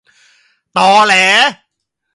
[0.77, 1.15] ตอแหล